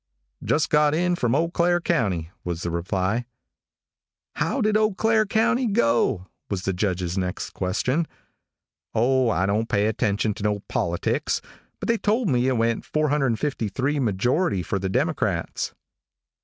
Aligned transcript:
"Just 0.43 0.71
got 0.71 0.95
in 0.95 1.15
from 1.15 1.35
Eau 1.35 1.47
Claire 1.51 1.79
county," 1.79 2.31
was 2.43 2.63
the 2.63 2.71
reply. 2.71 3.27
"How 4.37 4.59
did 4.59 4.75
Eau 4.75 4.95
Claire 4.95 5.27
county 5.27 5.67
go?" 5.67 6.25
was 6.49 6.63
the 6.63 6.73
Judge's 6.73 7.19
next 7.19 7.51
question. 7.51 8.07
"O, 8.95 9.29
I 9.29 9.45
don't 9.45 9.69
pay 9.69 9.83
no 9.83 9.89
attention 9.89 10.33
to 10.33 10.59
politics, 10.67 11.39
but 11.79 11.87
they 11.87 11.99
told 11.99 12.29
me 12.29 12.47
it 12.47 12.57
went 12.57 12.83
453 12.83 13.99
majority 13.99 14.63
for 14.63 14.79
the 14.79 14.89
Democrats." 14.89 15.75